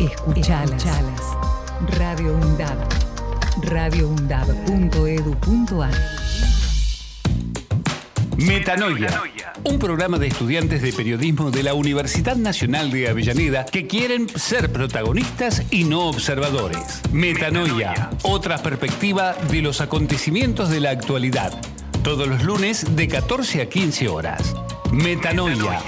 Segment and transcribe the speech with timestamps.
[0.00, 0.84] Escuchalas.
[1.98, 2.78] Radio UNDAB.
[3.62, 5.94] radioundab.edu.ar
[8.36, 9.22] Metanoia.
[9.64, 14.70] Un programa de estudiantes de periodismo de la Universidad Nacional de Avellaneda que quieren ser
[14.72, 17.00] protagonistas y no observadores.
[17.12, 18.10] Metanoia.
[18.22, 21.52] Otra perspectiva de los acontecimientos de la actualidad.
[22.04, 24.54] Todos los lunes de 14 a 15 horas.
[24.92, 25.80] Metanoia.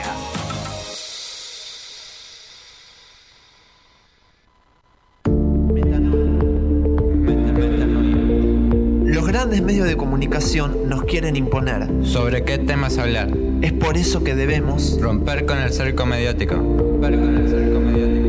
[9.87, 11.89] Medios de comunicación nos quieren imponer.
[12.03, 13.29] ¿Sobre qué temas hablar?
[13.63, 16.55] Es por eso que debemos Romper con el cerco mediático.
[16.57, 18.27] Romper con el cerco mediático.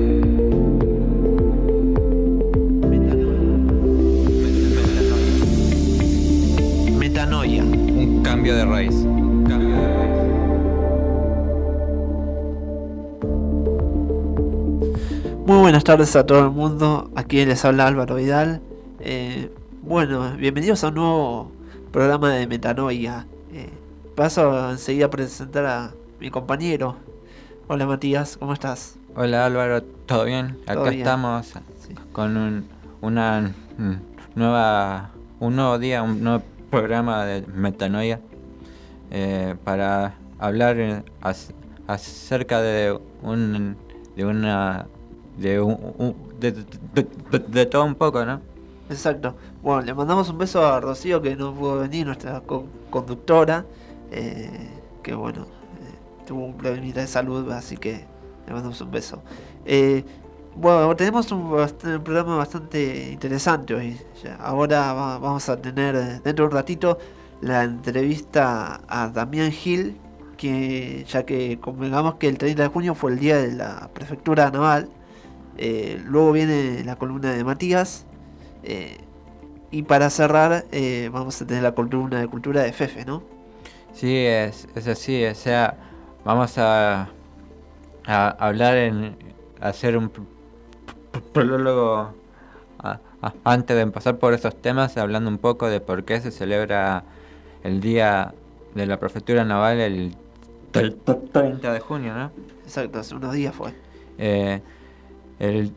[6.99, 7.63] metanoia.
[7.63, 8.93] Un cambio de raíz.
[8.93, 10.17] Un cambio de raíz.
[15.45, 17.09] Muy buenas tardes a todo el mundo.
[17.15, 18.61] Aquí les habla Álvaro Vidal.
[18.99, 19.49] Eh,
[19.87, 21.51] bueno, bienvenidos a un nuevo
[21.91, 23.25] programa de Metanoia.
[23.53, 23.69] Eh,
[24.15, 26.95] paso enseguida a presentar a mi compañero.
[27.67, 28.97] Hola Matías, ¿cómo estás?
[29.15, 30.57] Hola Álvaro, ¿todo bien?
[30.65, 31.01] Todo Acá bien.
[31.01, 31.93] estamos Sí.
[32.11, 32.65] con un,
[33.01, 33.53] una
[34.35, 38.19] nueva, un nuevo día, un nuevo programa de Metanoia
[39.11, 41.53] eh, para hablar ac-
[41.87, 43.77] acerca de un,
[44.15, 44.85] de una,
[45.37, 45.77] de un,
[46.39, 48.41] de todo un poco, ¿no?
[48.89, 49.35] Exacto.
[49.61, 53.65] Bueno, le mandamos un beso a Rocío que no pudo venir, nuestra co- conductora.
[54.11, 54.69] eh,
[55.03, 58.05] que bueno, eh, tuvo un problemita de salud, así que
[58.47, 59.21] le mandamos un beso.
[59.65, 60.05] Eh,
[60.55, 61.49] bueno, tenemos un,
[62.03, 63.97] programa bastante interesante hoy.
[64.39, 66.97] Ahora va- vamos a tener dentro de un ratito
[67.41, 69.97] la entrevista a Damián Gil,
[70.37, 74.49] que ya que convengamos que el 30 de junio fue el día de la prefectura
[74.51, 74.89] naval.
[76.05, 78.05] luego viene la columna de Matías.
[78.63, 78.97] Eh,
[79.71, 83.23] y para cerrar, eh, vamos a tener la columna de cultura de Fefe, ¿no?
[83.93, 85.75] Sí, es, es así, o sea,
[86.23, 87.09] vamos a,
[88.05, 89.15] a hablar en
[89.59, 90.25] hacer un pr-
[91.13, 92.13] pr- prólogo
[93.43, 97.03] antes de empezar por esos temas, hablando un poco de por qué se celebra
[97.63, 98.33] el día
[98.75, 100.15] de la prefectura naval el
[100.71, 100.95] tre-
[101.31, 102.31] 30 de junio, ¿no?
[102.63, 103.73] Exacto, hace unos días fue.
[104.19, 104.61] Eh,
[105.39, 105.73] el-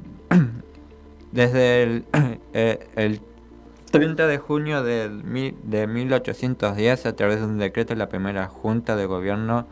[1.32, 2.04] desde el,
[2.52, 3.20] eh, el
[3.90, 8.46] 30 de junio del mi- de 1810, a través de un decreto de la primera
[8.46, 9.66] Junta de Gobierno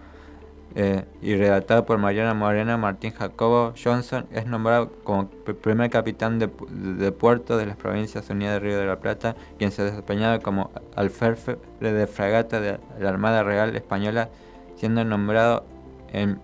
[0.74, 6.38] eh, y redactado por Mariana Morena, Martín Jacobo Johnson es nombrado como pr- primer capitán
[6.38, 9.82] de, pu- de puerto de las Provincias Unidas de Río de la Plata, quien se
[9.82, 14.28] desempeñaba como alférfe de fragata de la Armada Real Española,
[14.76, 15.64] siendo nombrado
[16.12, 16.38] en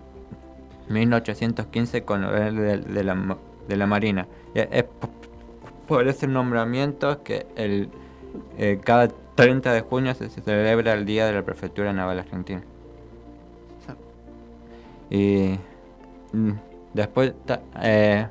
[0.89, 3.37] 1815 con orden de, de la,
[3.67, 4.27] de la Marina.
[4.55, 4.85] Es
[5.87, 7.89] por ese nombramiento que el,
[8.57, 12.63] eh, cada 30 de junio se, celebra el Día de la Prefectura Naval Argentina.
[15.09, 15.59] Y
[16.93, 17.33] después,
[17.81, 18.27] eh,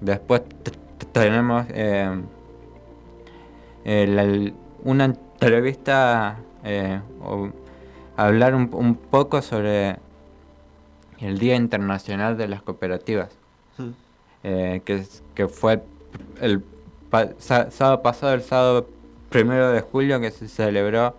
[0.00, 0.42] después
[1.12, 2.22] tenemos eh,
[4.82, 7.50] una entrevista, eh, o
[8.16, 9.98] hablar un, un poco sobre
[11.20, 13.45] el Día Internacional de las Cooperativas.
[14.48, 14.80] Eh,
[15.34, 15.82] que, fue
[16.40, 16.62] el
[17.38, 18.86] sábado pasado, el sábado
[19.28, 21.16] primero de julio, que se celebró,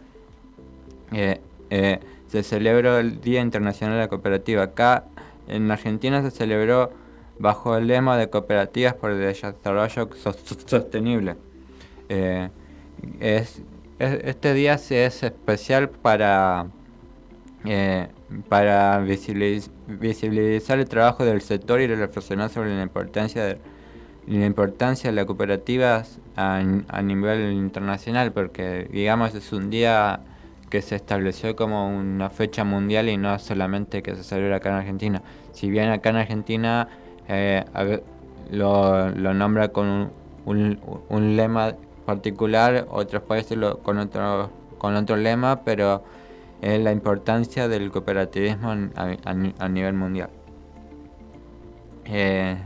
[1.12, 4.64] eh, eh, se celebró el Día Internacional de la Cooperativa.
[4.64, 5.04] Acá
[5.48, 6.92] en Argentina se celebró
[7.38, 11.36] bajo el lema de cooperativas por el desarrollo so- so- sostenible.
[13.20, 13.62] Es,
[14.00, 14.92] es- este día es
[15.24, 16.68] especial para
[17.66, 18.07] eh,
[18.50, 23.59] para visibiliz- visibilizar el trabajo del sector y reflexionar sobre la importancia de
[24.28, 26.62] la importancia de las cooperativas a,
[27.01, 30.19] nivel internacional porque digamos es un día
[30.69, 34.75] que se estableció como una fecha mundial y no solamente que se celebra acá en
[34.75, 35.22] Argentina.
[35.53, 36.89] Si bien acá en Argentina
[37.30, 37.63] eh,
[38.51, 40.10] lo, lo nombra con un,
[40.45, 40.80] un-
[41.10, 41.75] un lema
[42.06, 46.03] particular otros países lo, con otro con otro lema pero
[46.62, 50.30] es la importancia del cooperativismo a, a ni- a nivel mundial.
[52.06, 52.57] Eh,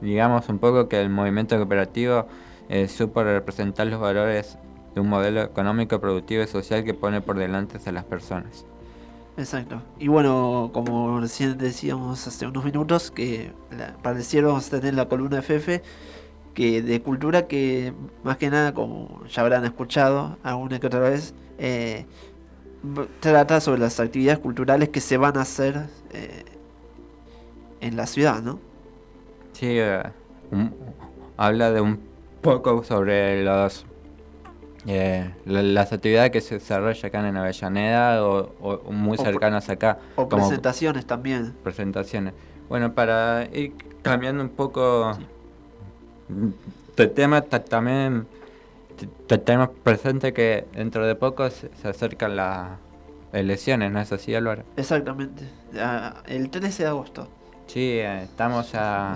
[0.00, 2.26] digamos un poco que el movimiento cooperativo
[2.68, 4.58] eh, supo representar los valores
[4.94, 8.64] de un modelo económico, productivo y social que pone por delante a las personas.
[9.36, 9.82] Exacto.
[9.98, 13.52] Y bueno, como recién decíamos hace unos minutos, que
[14.72, 15.82] a tener la columna Fefe,
[16.54, 17.92] que de cultura que
[18.24, 22.06] más que nada, como ya habrán escuchado alguna que otra vez, eh,
[23.20, 26.44] trata sobre las actividades culturales que se van a hacer eh,
[27.80, 28.58] en la ciudad, ¿no?
[29.52, 30.02] Sí, eh,
[30.50, 30.74] un-
[31.36, 32.00] habla de un
[32.42, 33.84] poco sobre los
[34.88, 39.98] eh, la- las actividades que se desarrollan acá en Avellaneda o, o muy cercanas acá,
[40.14, 41.54] O como presentaciones también.
[41.64, 42.34] presentaciones.
[42.68, 45.18] Bueno, para ir cambiando un poco
[46.96, 48.26] de tema, ta- también
[49.28, 52.78] tenemos presente que dentro de poco se, se acercan las
[53.32, 54.62] elecciones, ¿no es así, Álvaro?
[54.76, 55.44] Exactamente.
[56.26, 57.28] El 13 de agosto.
[57.66, 59.12] Sí, eh, estamos a,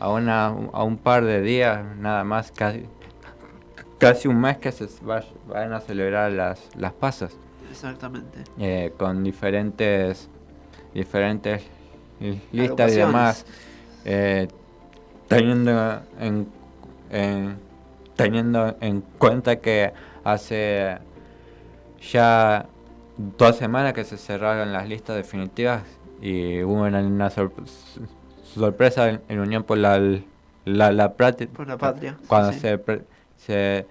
[0.00, 2.84] a- una, a un par de días, nada más, casi,
[3.98, 7.36] casi un mes que se va- van a celebrar las, las pasas,
[7.70, 8.38] Exactamente.
[8.58, 10.28] eh, con diferentes,
[10.92, 11.62] diferentes
[12.52, 13.46] listas y demás,
[14.04, 14.48] eh,
[15.28, 16.48] teniendo en,
[17.10, 17.71] en-
[18.16, 19.92] teniendo en cuenta que
[20.24, 20.98] hace
[22.10, 22.66] ya
[23.16, 25.82] dos semanas que se cerraron las listas definitivas
[26.20, 27.52] y hubo una, una sor-
[28.54, 29.98] sorpresa en, en Unión por la,
[30.64, 32.16] la, la Prati- Por la patria.
[32.26, 32.60] cuando sí.
[32.60, 33.04] se, pre-
[33.36, 33.86] se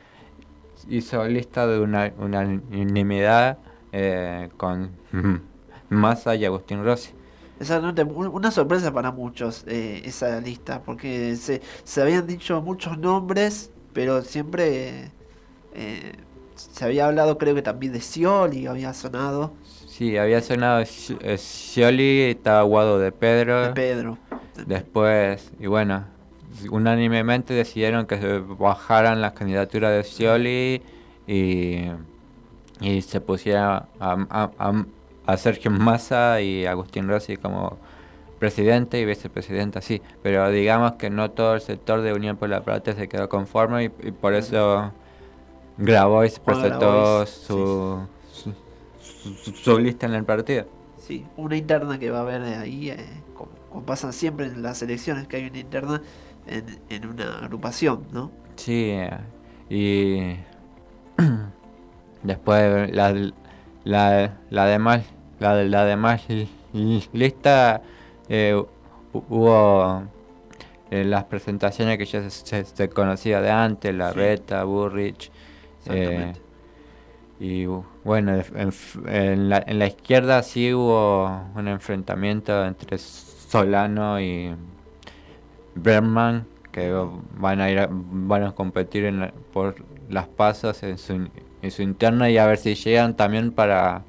[0.89, 3.57] hizo lista de una unanimidad
[3.91, 4.91] eh, con
[5.89, 7.11] Massa y Agustín Rossi.
[7.59, 12.97] Exactamente, un- una sorpresa para muchos eh, esa lista, porque se, se habían dicho muchos
[12.97, 15.11] nombres, pero siempre
[15.73, 16.13] eh,
[16.55, 19.53] se había hablado creo que también de Scioli, había sonado,
[19.87, 23.67] Sí, había sonado eh, Scioli, estaba Guado de Pedro.
[23.67, 24.17] de Pedro.
[24.65, 26.05] Después, y bueno,
[26.69, 30.81] unánimemente decidieron que se bajaran las candidaturas de Scioli
[31.27, 31.85] y,
[32.79, 34.85] y se pusiera a, a- a-
[35.25, 37.77] a Sergio Massa y Agustín Rossi como
[38.41, 40.01] presidente y vicepresidente así.
[40.23, 43.85] Pero digamos que no todo el sector de Unión por la Patria se quedó conforme
[43.85, 44.91] y, y por eso
[45.77, 48.53] Grabois presentó su, su,
[49.33, 50.65] su- su lista en el partido.
[50.97, 52.97] Sí, una interna que va a haber ahí, eh,
[53.35, 56.01] como, como pasa siempre en las elecciones, que hay una interna
[56.47, 58.31] en, en una agrupación, ¿no?
[58.55, 59.17] Sí, eh,
[59.69, 60.35] y
[62.23, 63.13] después la,
[63.83, 65.03] la, la demás
[65.39, 67.81] la, la demás li- li- lista
[68.33, 70.03] eh, hu- hubo
[70.89, 74.19] eh, las presentaciones que ya se, se- se conocía de antes, la Sí.
[74.19, 75.29] Reta, Burrich,
[75.87, 76.33] eh,
[77.39, 78.41] y bu- bueno,
[79.07, 84.53] en, la, en la izquierda sí hubo un enfrentamiento entre Solano y
[85.75, 86.91] Berman que
[87.37, 89.75] van a ir a- van a competir en la- por
[90.09, 91.27] las pasas en su,
[91.61, 94.03] en su interna y a ver si llegan también para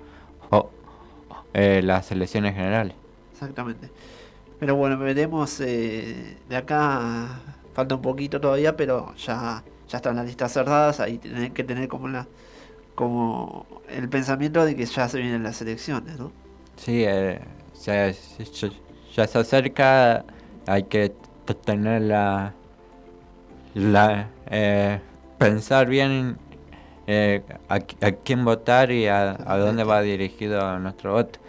[1.55, 2.95] eh, las elecciones generales.
[3.33, 3.91] Exactamente.
[4.63, 7.43] Pero bueno, veremos eh, de acá,
[7.75, 11.89] falta un poquito todavía, pero ya, ya están las listas cerradas, ahí tienen que tener
[11.89, 12.29] como la
[12.95, 16.33] como el pensamiento de que ya se vienen las elecciones, ¿no?
[16.77, 17.41] Sí, eh,
[17.85, 18.71] ya, ya-
[19.15, 20.25] ya se acerca,
[20.67, 21.13] hay que
[21.65, 22.55] tener la,
[23.75, 25.01] la eh,
[25.39, 26.39] pensar bien
[27.07, 31.41] eh, a, a quién votar y a, a dónde va dirigido nuestro voto.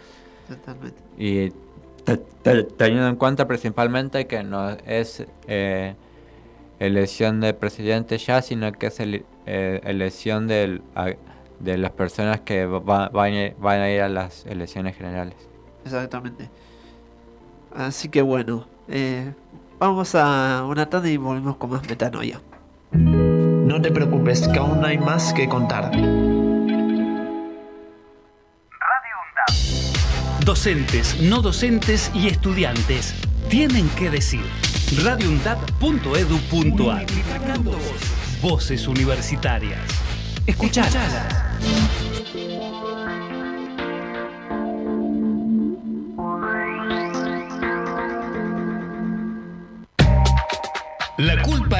[0.42, 1.02] Exactamente.
[1.16, 1.52] Y
[2.04, 5.94] te- te- teniendo en cuenta principalmente que no es eh,
[6.78, 11.12] elección de presidente ya, sino que es ele- eh, elección del, a-
[11.60, 15.34] de las personas que va- van, a, van a ir a las elecciones generales.
[15.84, 16.50] Exactamente.
[17.74, 19.32] Así que bueno, eh,
[19.78, 22.40] vamos a una tarde y volvemos con más metanoia.
[22.92, 25.90] No te preocupes, que aún hay más que contar.
[30.44, 33.14] Docentes, no docentes y estudiantes
[33.48, 34.44] tienen que decir.
[35.02, 37.06] radioundad.edu.ar
[38.42, 39.80] Voces universitarias.
[40.46, 41.14] Escuchalas.
[51.16, 51.36] La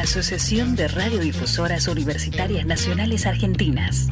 [0.00, 4.08] Asociación de Radiodifusoras Universitarias Nacionales Argentinas.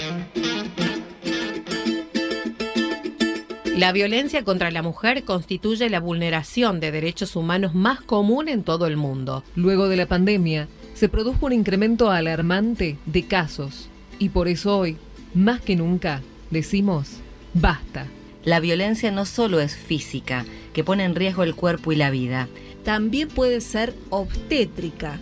[3.75, 8.87] La violencia contra la mujer constituye la vulneración de derechos humanos más común en todo
[8.87, 9.45] el mundo.
[9.57, 14.99] Luego de la pandemia, se produjo un incremento alarmante de casos y por eso hoy,
[15.33, 17.13] más que nunca, decimos,
[17.55, 18.07] basta.
[18.45, 22.47] La violencia no solo es física, que pone en riesgo el cuerpo y la vida.
[22.85, 25.19] También puede ser obstétrica.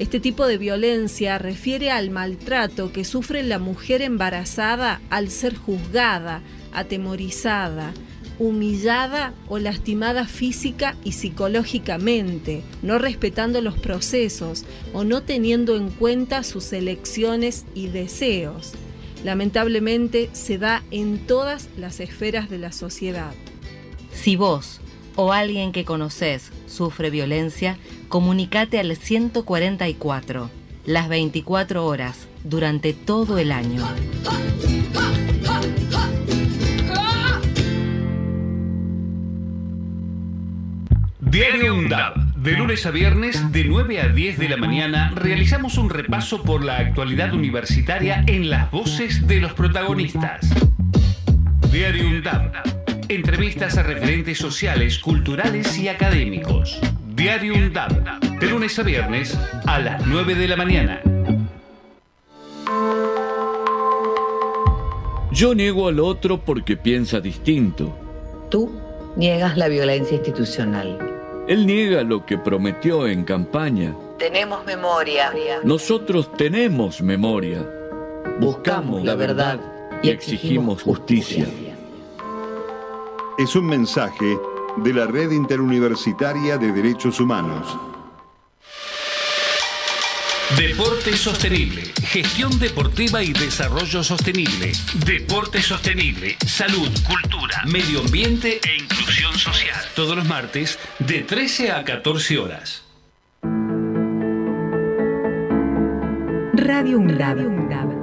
[0.00, 6.40] Este tipo de violencia refiere al maltrato que sufre la mujer embarazada al ser juzgada,
[6.72, 7.92] atemorizada,
[8.38, 14.64] humillada o lastimada física y psicológicamente, no respetando los procesos
[14.94, 18.72] o no teniendo en cuenta sus elecciones y deseos.
[19.22, 23.34] Lamentablemente se da en todas las esferas de la sociedad.
[24.14, 24.80] Si vos
[25.14, 27.76] o alguien que conoces sufre violencia,
[28.10, 30.50] comunicate al 144,
[30.84, 33.88] las 24 horas, durante todo el año.
[41.20, 42.34] Diario UNDAB.
[42.34, 46.64] De lunes a viernes, de 9 a 10 de la mañana, realizamos un repaso por
[46.64, 50.40] la actualidad universitaria en las voces de los protagonistas.
[51.70, 52.52] Diario UNDAB.
[53.08, 56.80] Entrevistas a referentes sociales, culturales y académicos.
[57.20, 58.38] Diario UNDAB.
[58.40, 61.02] De lunes a viernes, a las 9 de la mañana.
[65.30, 67.94] Yo niego al otro porque piensa distinto.
[68.50, 68.72] Tú
[69.16, 70.96] niegas la violencia institucional.
[71.46, 73.94] Él niega lo que prometió en campaña.
[74.18, 75.30] Tenemos memoria.
[75.62, 77.62] Nosotros tenemos memoria.
[78.40, 79.60] Buscamos la verdad
[80.02, 81.46] y exigimos justicia.
[83.36, 84.38] Es un mensaje
[84.76, 87.76] de la Red Interuniversitaria de Derechos Humanos.
[90.56, 94.72] Deporte sostenible, gestión deportiva y desarrollo sostenible,
[95.06, 99.80] deporte sostenible, salud, cultura, medio ambiente e inclusión social.
[99.94, 102.84] Todos los martes de 13 a 14 horas.
[106.52, 108.00] Radio UNDAB.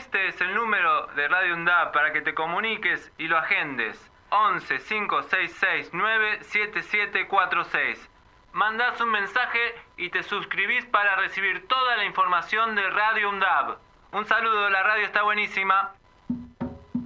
[0.08, 4.00] Este es el número de Radio UNDAB para que te comuniques y lo agendes.
[4.30, 8.08] 11 566 9 7746.
[8.54, 13.76] Mandás un mensaje y te suscribís para recibir toda la información de Radio UNDAB.
[14.12, 15.92] Un saludo, la radio está buenísima.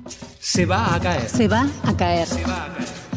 [0.07, 1.29] Se va a caer.
[1.29, 2.29] Se va a caer.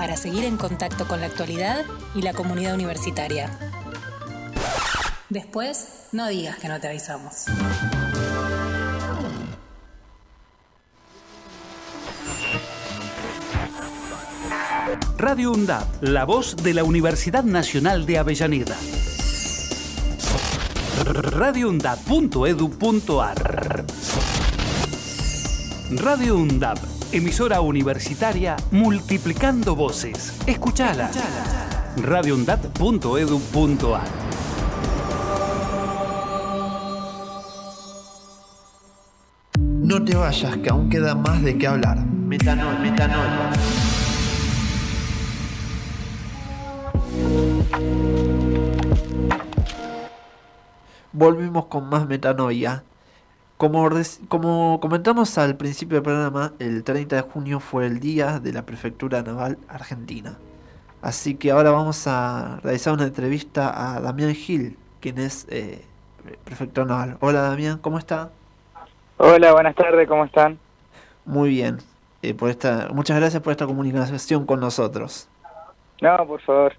[0.00, 3.50] para seguir en contacto con la actualidad y la comunidad universitaria.
[5.28, 7.44] Después, no digas que no te avisamos.
[15.18, 18.78] Radio UNDAB, la voz de la Universidad Nacional de Avellaneda.
[21.04, 23.84] radioundab.edu.ar
[25.90, 26.78] Radio UNDAB,
[27.12, 30.32] emisora universitaria multiplicando voces.
[30.46, 31.10] Escuchala.
[31.96, 34.20] radioundab.edu.ar
[39.90, 42.06] No te vayas, que aún queda más de qué hablar.
[42.06, 43.26] Metanol, metanol.
[51.12, 52.84] Volvimos con más metanoia.
[53.60, 53.90] Como,
[54.28, 58.64] como comentamos al principio del programa, el 30 de junio fue el día de la
[58.64, 60.38] Prefectura Naval Argentina.
[61.02, 65.84] Así que ahora vamos a realizar una entrevista a Damián Gil, quien es eh,
[66.42, 67.18] prefecto naval.
[67.20, 68.30] Hola Damián, ¿cómo está?
[69.18, 70.58] Hola, buenas tardes, ¿cómo están?
[71.26, 71.80] Muy bien.
[72.22, 75.28] Eh, por esta, muchas gracias por esta comunicación con nosotros.
[76.00, 76.72] No, por favor.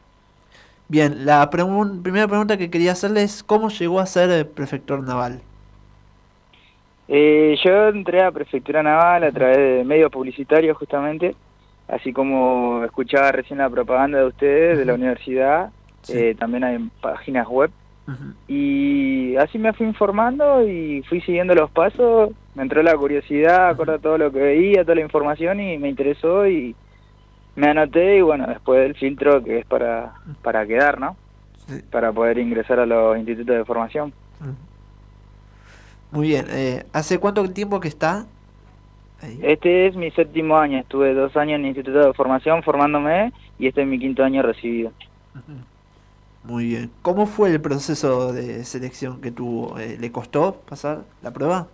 [0.88, 5.44] Bien, la primera pregunta que quería hacerle es ¿cómo llegó a ser eh, prefector naval?
[7.13, 11.36] Eh, yo entré a Prefectura Naval a través de medios publicitarios justamente,
[11.89, 15.72] así como escuchaba recién la propaganda de ustedes, de la universidad,
[16.08, 17.70] eh, también hay páginas web,
[18.48, 24.00] y así me fui informando y fui siguiendo los pasos, me entró la curiosidad, acordé
[24.00, 26.74] todo lo que veía, toda la información y me interesó y
[27.58, 31.18] me anoté y bueno, después del filtro que es para, para quedar, ¿no?
[31.89, 34.13] Para poder ingresar a los institutos de formación.
[36.12, 36.46] Muy bien.
[36.50, 38.25] Eh, ¿Hace cuánto tiempo que está?
[39.41, 40.80] Este es mi séptimo año.
[40.80, 44.41] Estuve dos años en el Instituto de Formación formándome y este es mi quinto año
[44.41, 44.91] recibido.
[46.44, 46.91] Muy bien.
[47.01, 49.77] ¿Cómo fue el proceso de selección que tuvo?
[49.80, 51.68] Eh, ¿Le costó pasar la prueba?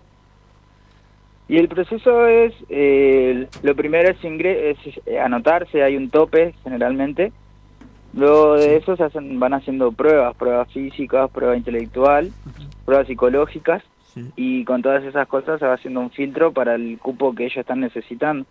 [1.47, 7.31] Y el proceso es, eh, lo primero es, es anotarse, hay un tope generalmente.
[8.13, 12.31] Luego de eso se hacen, van haciendo pruebas, pruebas físicas, pruebas intelectual,
[12.85, 13.81] pruebas psicológicas
[14.35, 17.57] y con todas esas cosas se va haciendo un filtro para el cupo que ellos
[17.57, 18.45] están necesitando.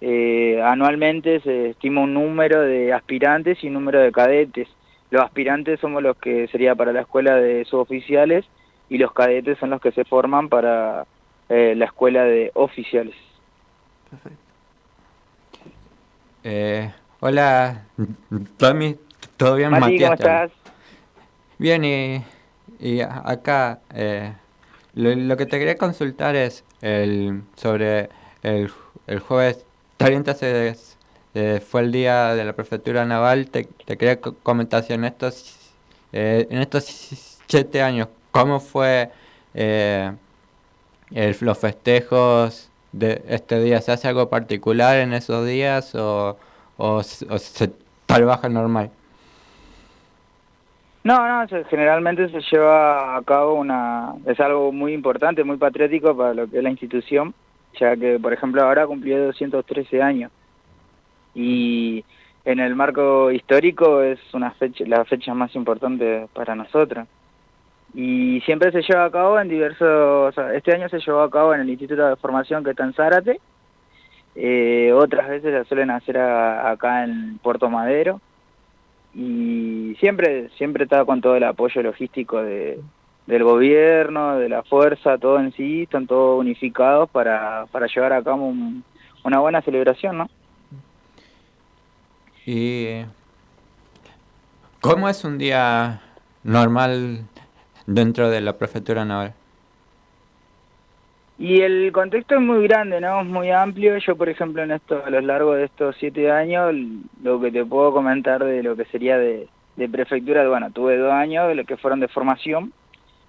[0.00, 4.68] Eh, anualmente se estima un número de aspirantes y un número de cadetes.
[5.10, 8.44] Los aspirantes somos los que sería para la escuela de suboficiales
[8.88, 11.06] y los cadetes son los que se forman para
[11.48, 13.14] eh, la escuela de oficiales.
[14.10, 14.38] Perfecto.
[16.44, 17.84] Eh, hola,
[18.56, 18.96] Tommy,
[19.36, 20.10] ¿todo bien, Matías?
[20.10, 20.50] ¿cómo estás?
[21.58, 22.22] Bien, y,
[22.78, 24.32] y acá eh,
[24.98, 28.08] lo, que te quería consultar es el sobre
[28.42, 28.70] el,
[29.06, 29.64] el jueves
[29.96, 30.76] 30 se,
[31.60, 33.48] fue el día de la prefectura naval.
[33.48, 35.56] Te, quería comentar si en estos,
[36.12, 36.84] eh, en estos
[37.46, 39.10] siete años, ¿cómo fue
[39.54, 40.12] eh,
[41.40, 43.80] los festejos de este día?
[43.80, 46.36] ¿Se hace algo particular en esos días o,
[46.76, 47.70] o, o se
[48.06, 48.90] trabaja normal?
[51.08, 56.34] No, no, generalmente se lleva a cabo una, es algo muy importante, muy patriótico para
[56.34, 57.32] lo que es la institución,
[57.80, 60.30] ya que, por ejemplo, ahora cumplió 213 años.
[61.34, 62.04] Y
[62.44, 67.08] en el marco histórico es una fecha, la fecha más importante para nosotros.
[67.94, 71.62] Y siempre se lleva a cabo en diversos, este año se llevó a cabo en
[71.62, 73.40] el Instituto de Formación que está en Zárate,
[74.34, 78.20] eh, otras veces se suelen hacer acá en Puerto Madero,
[79.18, 82.80] y siempre siempre está con todo el apoyo logístico de,
[83.26, 88.22] del gobierno, de la fuerza, todo en sí, están todos unificados para, para llevar a
[88.22, 88.54] cabo
[89.24, 90.30] una buena celebración, ¿no?
[92.46, 93.02] ¿Y
[94.80, 96.00] cómo es un día
[96.44, 97.24] normal
[97.86, 99.34] dentro de la prefectura naval?
[101.38, 103.20] Y el contexto es muy grande, ¿no?
[103.20, 103.96] Es muy amplio.
[103.98, 106.74] Yo, por ejemplo, en esto, a lo largo de estos siete años,
[107.22, 109.48] lo que te puedo comentar de lo que sería de,
[109.92, 112.72] prefectura, bueno, tuve dos años que fueron de formación,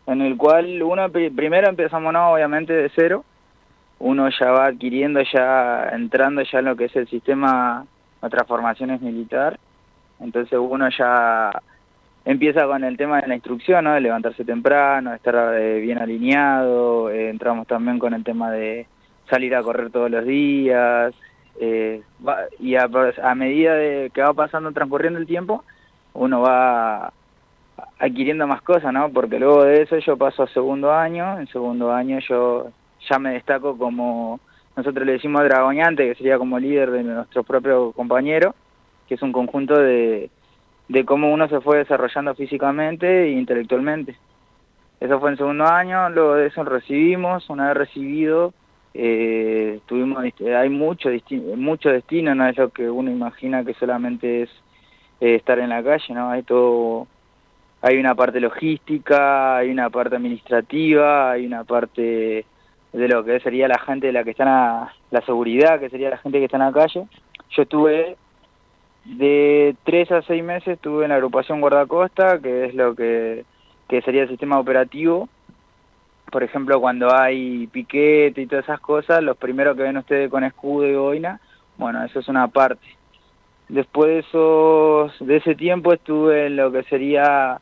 [0.07, 3.23] en el cual uno primero empezamos, no, obviamente de cero.
[3.99, 7.85] Uno ya va adquiriendo, ya entrando ya en lo que es el sistema,
[8.21, 9.59] otras formaciones militar.
[10.19, 11.51] Entonces uno ya
[12.29, 17.31] empieza con el tema de la instrucción, de levantarse temprano, estar eh, bien alineado, eh,
[17.31, 18.85] entramos también con el tema de
[19.27, 21.11] salir a correr todos los días,
[21.59, 22.03] eh,
[22.59, 22.87] y a,
[23.33, 25.63] medida de que va pasando, transcurriendo el tiempo,
[26.13, 27.11] uno va
[27.97, 29.09] adquiriendo más cosas, ¿no?
[29.09, 32.67] Porque luego de eso yo paso a segundo año, en segundo año yo
[33.09, 34.39] ya me destaco como,
[34.77, 38.53] nosotros le decimos dragoñante, que sería como líder de nuestro propio compañero,
[39.07, 40.29] que es un conjunto de
[40.89, 44.17] de cómo uno se fue desarrollando físicamente e intelectualmente.
[44.99, 48.53] Eso fue en segundo año, luego de eso recibimos, una vez recibido,
[48.93, 51.09] eh, tuvimos, hay mucho,
[51.55, 54.49] mucho destino, no es lo que uno imagina que solamente es
[55.21, 56.31] eh, estar en la calle, ¿no?
[56.31, 57.07] Hay todo,
[57.81, 62.45] hay una parte logística, hay una parte administrativa, hay una parte
[62.91, 66.09] de lo que sería la gente de la que están a la seguridad, que sería
[66.09, 67.05] la gente que está en la calle.
[67.51, 68.17] Yo estuve
[69.17, 73.43] de tres a seis meses, estuve en la agrupación guardacosta, que es lo que,
[73.87, 75.27] que sería el sistema operativo.
[76.31, 80.43] Por ejemplo, cuando hay piquete y todas esas cosas, los primeros que ven ustedes con
[80.43, 81.39] escudo y boina,
[81.77, 82.85] bueno, eso es una parte.
[83.67, 87.59] Después de, esos, de ese tiempo estuve en lo que sería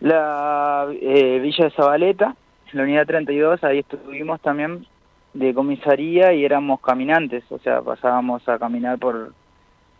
[0.00, 2.34] la eh, Villa de Zabaleta,
[2.72, 4.86] la unidad 32, ahí estuvimos también
[5.34, 9.32] de comisaría y éramos caminantes, o sea, pasábamos a caminar por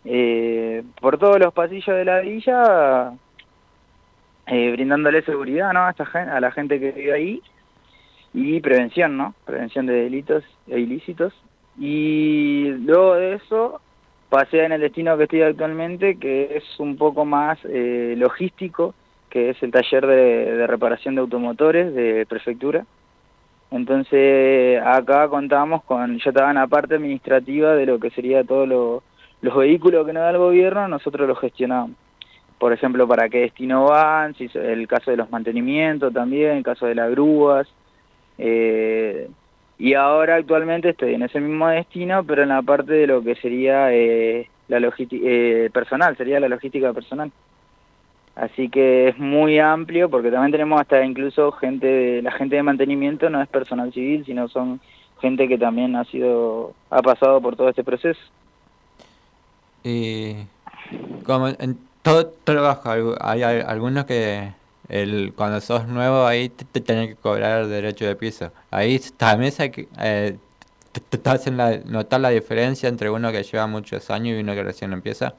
[0.05, 3.13] eh, por todos los pasillos de la villa,
[4.47, 5.85] eh, brindándole seguridad ¿no?
[5.85, 7.41] a, esta gente, a la gente que vive ahí
[8.33, 9.35] y prevención, ¿no?
[9.45, 11.33] Prevención de delitos e ilícitos.
[11.79, 13.81] Y luego de eso
[14.29, 18.95] pasé en el destino que estoy actualmente, que es un poco más eh, logístico,
[19.29, 22.85] que es el taller de, reparación de automotores de prefectura.
[23.71, 29.01] Entonces acá contamos con, yo estaba en la parte administrativa de lo que sería todos
[29.41, 31.91] los vehículos que nos da el gobierno, nosotros los gestionamos.
[32.59, 36.85] Por ejemplo, para qué destino van, si el caso de los mantenimientos también, el caso
[36.85, 37.67] de las grúas.
[38.37, 39.27] Eh,
[39.79, 43.33] y ahora actualmente estoy en ese mismo destino, pero en la parte de lo que
[43.35, 47.31] sería eh, la logística eh, personal, sería la logística personal.
[48.35, 52.63] Así que es muy amplio porque también tenemos hasta incluso gente, de, la gente de
[52.63, 54.79] mantenimiento no es personal civil, sino son
[55.19, 58.21] gente que también ha sido, ha pasado por todo este proceso.
[59.83, 60.35] Y
[61.25, 64.53] como en todo trabajo hay algunos que
[64.89, 68.51] el, cuando sos nuevo ahí te, tenés que cobrar derecho de piso.
[68.69, 70.37] Ahí también que, eh,
[70.91, 74.91] te, hacen notar la diferencia entre uno que lleva muchos años y uno que recién
[74.93, 75.35] empieza.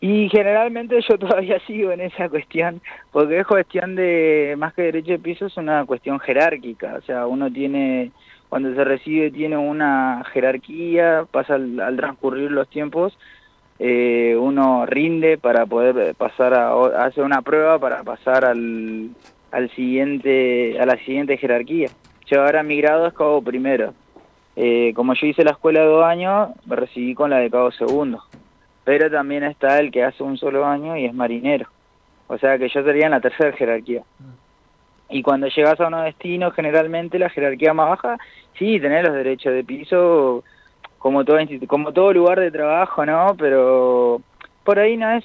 [0.00, 2.80] Y generalmente yo todavía sigo en esa cuestión,
[3.12, 7.26] porque es cuestión de, más que derecho de piso, es una cuestión jerárquica, o sea,
[7.26, 8.12] uno tiene,
[8.48, 13.18] cuando se recibe tiene una jerarquía, pasa al, transcurrir los tiempos,
[13.78, 19.10] eh, uno rinde para poder pasar a, hacer una prueba para pasar al,
[19.52, 21.88] al siguiente, a la siguiente jerarquía.
[22.26, 23.94] Yo ahora mi grado es cabo primero,
[24.56, 27.70] eh, como yo hice la escuela de dos años, me recibí con la de cabo
[27.72, 28.22] segundo
[28.86, 31.66] pero también está el que hace un solo año y es marinero.
[32.28, 34.04] O sea que yo sería en la tercera jerarquía.
[35.08, 38.18] Y cuando llegas a un destino, generalmente la jerarquía más baja,
[38.58, 40.42] sí, tenés los derechos de piso
[40.98, 41.38] como todo,
[41.68, 43.36] como todo lugar de trabajo, ¿no?
[43.38, 44.20] Pero
[44.64, 45.24] por ahí no es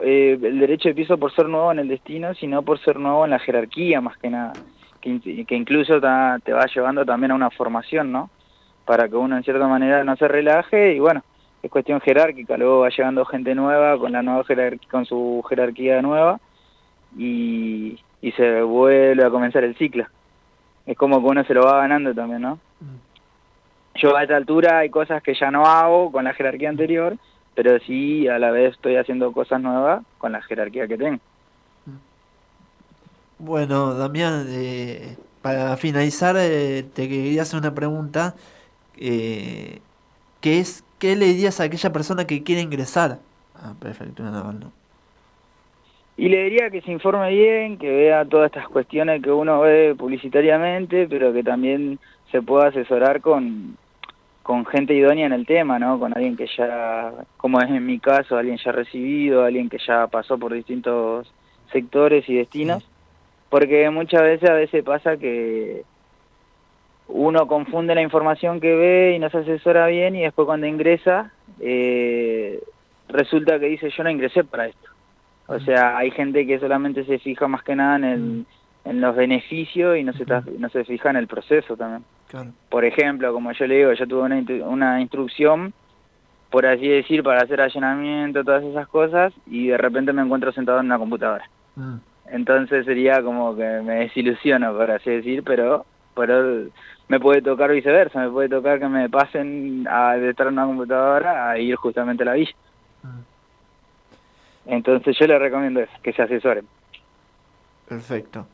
[0.00, 3.24] eh, el derecho de piso por ser nuevo en el destino, sino por ser nuevo
[3.24, 4.52] en la jerarquía más que nada,
[5.00, 8.30] que, incluso te va llevando también a una formación, ¿no?
[8.84, 11.22] Para que uno en cierta manera no se relaje y bueno,
[11.62, 14.44] es cuestión jerárquica, luego va llegando gente nueva con la nueva
[14.90, 16.40] con su jerarquía nueva
[17.16, 20.06] y, y se vuelve a comenzar el ciclo.
[20.86, 22.56] Es como que uno se lo va ganando también, ¿no?
[22.80, 23.96] Mm.
[23.96, 27.16] Yo a esta altura hay cosas que ya no hago con la jerarquía anterior,
[27.54, 31.20] pero sí a la vez estoy haciendo cosas nuevas con la jerarquía que tengo.
[33.38, 38.34] Bueno, Damián, eh, para finalizar, eh, te quería hacer una pregunta,
[38.96, 39.80] eh,
[40.40, 43.18] que es ¿qué le dirías a aquella persona que quiere ingresar
[43.54, 44.70] a Prefectura Naval?
[46.16, 49.94] Y le diría que se informe bien, que vea todas estas cuestiones que uno ve
[49.96, 51.98] publicitariamente, pero que también
[52.32, 53.76] se pueda asesorar con,
[54.42, 55.98] con gente idónea en el tema, ¿no?
[55.98, 60.06] Con alguien que ya, como es en mi caso, alguien ya recibido, alguien que ya
[60.06, 61.30] pasó por distintos
[61.70, 62.88] sectores y destinos,
[63.50, 65.82] porque muchas veces a veces pasa que
[67.08, 71.32] uno confunde la información que ve y no se asesora bien y después cuando ingresa
[71.60, 72.60] eh,
[73.08, 74.95] resulta que dice yo no ingresé para esto.
[75.48, 78.46] O sea, hay gente que solamente se fija más que nada en, el,
[78.84, 80.24] en los beneficios y no se,
[80.58, 82.04] no se fija en el proceso también.
[82.68, 85.72] Por ejemplo, como yo le digo, yo tuve una, una instrucción,
[86.50, 90.80] por así decir, para hacer allanamiento, todas esas cosas, y de repente me encuentro sentado
[90.80, 91.48] en una computadora.
[92.28, 96.66] Entonces sería como que me desilusiono, por así decir, pero, pero
[97.08, 100.66] me puede tocar viceversa, me puede tocar que me pasen a, de estar en una
[100.66, 102.52] computadora a ir justamente a la villa.
[103.04, 103.35] Mm.
[104.66, 106.66] Entonces yo le recomiendo eso, que se asesoren.
[107.88, 108.46] Perfecto.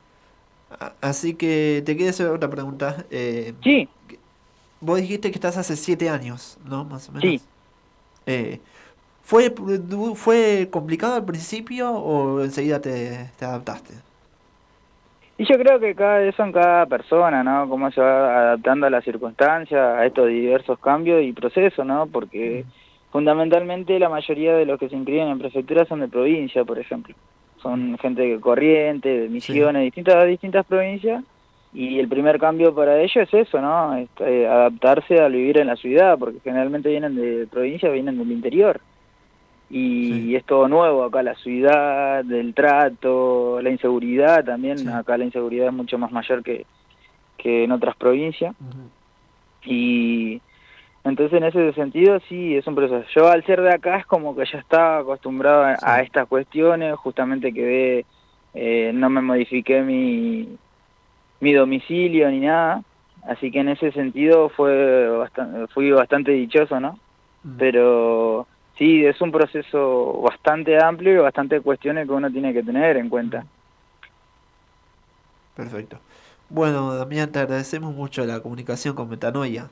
[1.01, 3.05] Así que te quería hacer otra pregunta.
[3.11, 3.88] Eh, sí.
[4.81, 6.85] Vos dijiste que estás hace siete años, ¿no?
[6.85, 7.40] Más o menos.
[7.40, 7.40] Sí.
[8.27, 8.61] Eh,
[9.22, 9.53] ¿fue,
[10.14, 13.94] ¿Fue complicado al principio o enseguida te, te adaptaste?
[15.38, 17.68] Y yo creo que cada eso en cada persona, ¿no?
[17.68, 22.07] Cómo se va adaptando a las circunstancias, a estos diversos cambios y procesos, ¿no?
[22.07, 22.64] Porque
[23.12, 27.14] fundamentalmente la mayoría de los que se inscriben en prefectura son de provincia, por ejemplo.
[27.61, 31.22] Son gente corriente, de misiones, distintas distintas provincias.
[31.75, 33.96] y el primer cambio para ellos es eso, ¿no?
[33.96, 38.81] Este, adaptarse al vivir en la ciudad, porque generalmente vienen de provincia, vienen del interior.
[39.70, 45.68] Y, es todo nuevo acá, la ciudad, del trato, la inseguridad también, acá la inseguridad
[45.68, 46.66] es mucho más mayor que,
[47.38, 48.55] que en otras provincias.
[49.64, 50.42] Y
[51.05, 53.05] entonces en ese sentido sí, es un proceso.
[53.15, 57.53] Yo al ser de acá es como que ya estaba acostumbrado a, estas cuestiones, justamente
[57.53, 58.05] que
[58.55, 60.57] eh, no me modifiqué mi
[61.43, 62.85] mi domicilio ni nada,
[63.27, 67.01] así que en ese sentido fue bastante, fui bastante dichoso, ¿no?
[67.43, 67.57] Mm.
[67.59, 68.47] Pero
[68.79, 73.09] sí, es un proceso bastante amplio y bastante cuestiones que uno tiene que tener en
[73.09, 73.41] cuenta.
[73.41, 73.47] Mm.
[75.57, 75.99] Perfecto.
[76.49, 79.69] Bueno, Damián, te agradecemos mucho la comunicación con Metanoia.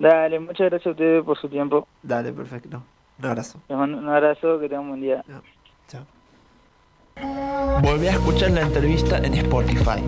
[0.00, 1.86] Dale, muchas gracias a ustedes por su tiempo.
[2.02, 2.82] Dale, perfecto.
[3.18, 3.60] Un abrazo.
[3.68, 5.22] un abrazo, que tengan un buen día.
[5.88, 6.06] Chao.
[7.82, 10.00] Volví a escuchar la entrevista en Spotify.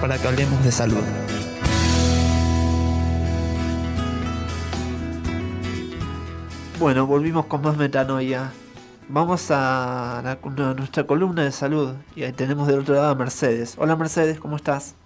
[0.00, 1.02] Para que hablemos de salud.
[6.78, 8.52] Bueno, volvimos con más metanoia.
[9.08, 10.36] Vamos a,
[10.76, 13.76] nuestra columna de salud y ahí tenemos del otro lado a Mercedes.
[13.78, 14.96] Hola Mercedes, ¿cómo estás?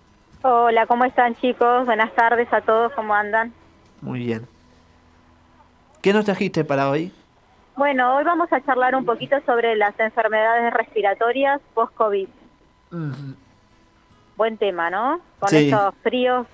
[0.42, 1.84] Hola, ¿cómo están chicos?
[1.86, 3.52] Buenas tardes a todos, ¿cómo andan?
[4.00, 4.46] Muy bien.
[6.00, 7.12] ¿Qué nos trajiste para hoy?
[7.76, 12.28] Bueno, hoy vamos a charlar un poquito sobre las enfermedades respiratorias post-COVID.
[14.40, 15.20] Buen tema, ¿no?
[15.38, 15.68] Con Sí.
[15.68, 16.46] estos fríos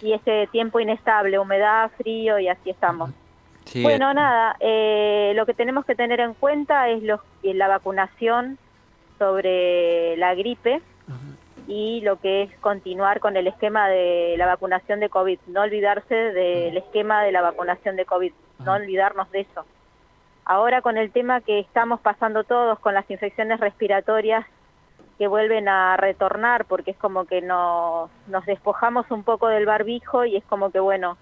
[0.00, 3.12] y este tiempo inestable, humedad, frío y así estamos.
[3.64, 7.68] Sí, Bueno, nada, eh, lo que tenemos que tener en cuenta es los- eh, la
[7.68, 8.58] vacunación
[9.20, 10.82] sobre la gripe
[11.68, 15.38] y lo que es continuar con el esquema de la vacunación de COVID.
[15.46, 18.32] No olvidarse del esquema de la vacunación de COVID,
[18.64, 19.64] no olvidarnos de eso.
[20.44, 24.44] Ahora con el tema que estamos pasando todos con las infecciones respiratorias
[25.22, 30.24] que vuelven a retornar, porque es como que nos, nos despojamos un poco del barbijo
[30.24, 31.16] y es como que, bueno,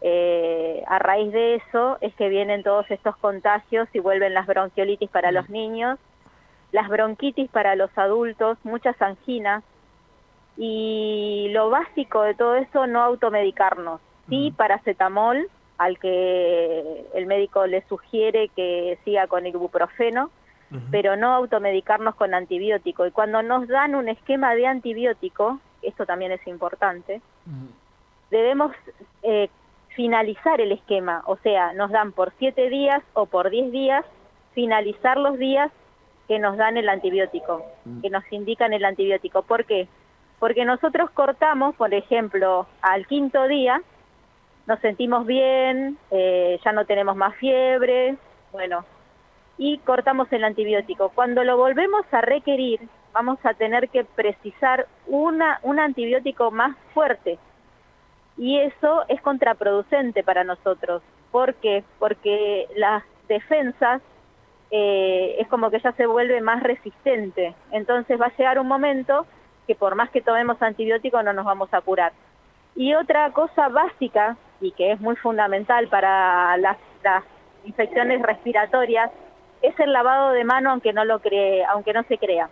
[0.00, 5.08] eh, a raíz de eso es que vienen todos estos contagios y vuelven las bronquiolitis
[5.10, 6.00] para los niños,
[6.72, 9.62] las bronquitis para los adultos, muchas anginas
[10.56, 17.86] y lo básico de todo eso no automedicarnos, sí paracetamol al que el médico le
[17.86, 20.32] sugiere que siga con ibuprofeno,
[20.90, 23.06] pero no automedicarnos con antibiótico.
[23.06, 27.20] Y cuando nos dan un esquema de antibiótico, esto también es importante,
[28.30, 28.72] debemos
[29.22, 29.48] eh,
[29.90, 34.04] finalizar el esquema, o sea, nos dan por siete días o por diez días,
[34.52, 35.70] finalizar los días
[36.28, 37.64] que nos dan el antibiótico,
[38.02, 39.42] que nos indican el antibiótico.
[39.42, 39.86] ¿Por qué?
[40.38, 43.80] Porque nosotros cortamos, por ejemplo, al quinto día,
[44.66, 48.16] nos sentimos bien, eh, ya no tenemos más fiebre,
[48.52, 48.84] bueno,
[49.58, 51.10] y cortamos el antibiótico.
[51.10, 52.80] Cuando lo volvemos a requerir,
[53.12, 57.38] vamos a tener que precisar una, un antibiótico más fuerte,
[58.38, 61.02] y eso es contraproducente para nosotros.
[61.30, 61.84] ¿Por qué?
[61.98, 64.02] Porque las defensas
[64.70, 67.54] eh, es como que ya se vuelve más resistente.
[67.72, 69.26] Entonces va a llegar un momento
[69.66, 72.12] que por más que tomemos antibióticos no nos vamos a curar.
[72.74, 77.24] Y otra cosa básica y que es muy fundamental para las, las
[77.64, 79.10] infecciones respiratorias
[79.62, 82.48] es el lavado de mano aunque no lo cree, aunque no se crea.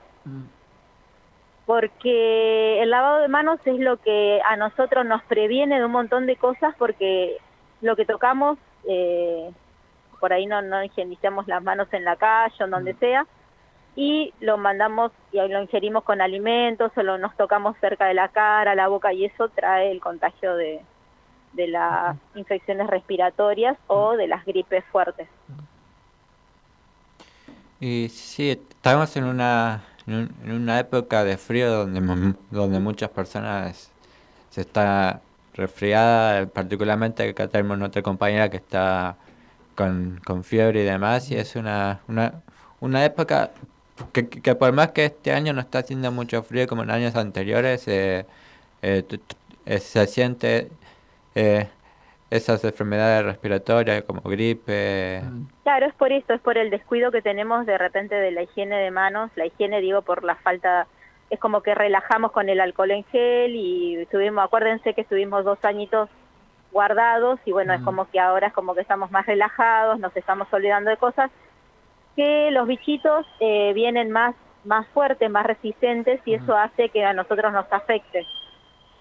[1.66, 6.26] Porque el lavado de manos es lo que a nosotros nos previene de un montón
[6.26, 7.38] de cosas porque
[7.80, 9.50] lo que tocamos, eh,
[10.20, 13.26] por ahí no, no higienizamos las manos en la calle o en donde sea,
[13.96, 18.28] y lo mandamos y lo ingerimos con alimentos o lo, nos tocamos cerca de la
[18.28, 20.80] cara, la boca y eso trae el contagio de,
[21.54, 25.28] de las infecciones respiratorias o de las gripes fuertes.
[27.80, 33.10] Y sí, estamos en una, en, un- en una época de frío donde, donde muchas
[33.10, 33.90] personas
[34.50, 35.22] se está
[35.54, 39.16] resfriada, particularmente acá tenemos nuestra compañera que está
[39.76, 42.42] con, con fiebre y demás, y es una, una,
[42.80, 43.52] una época
[44.12, 47.16] que, que- por más que este año no está haciendo mucho frío como en años
[47.16, 48.26] anteriores, eh,
[48.82, 49.04] eh,
[49.66, 50.70] eh, se siente
[51.34, 51.68] eh,
[52.34, 55.22] esas enfermedades respiratorias como gripe.
[55.62, 58.76] Claro, es por eso, es por el descuido que tenemos de repente de la higiene
[58.76, 60.88] de manos, la higiene digo por la falta,
[61.30, 65.64] es como que relajamos con el alcohol en gel y estuvimos, acuérdense que estuvimos dos
[65.64, 66.10] añitos
[66.72, 70.48] guardados y bueno, es como que ahora es como que estamos más relajados, nos estamos
[70.52, 71.30] olvidando de cosas,
[72.16, 77.12] que los bichitos eh, vienen más, más fuertes, más resistentes y eso hace que a
[77.12, 78.26] nosotros nos afecte.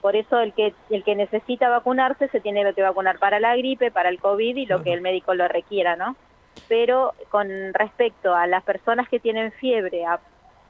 [0.04, 3.90] Por eso el que el que necesita vacunarse se tiene que vacunar para la gripe,
[3.90, 6.18] para el COVID y lo que el médico lo requiera, ¿no?
[6.68, 10.20] Pero con respecto a las personas que tienen fiebre, a-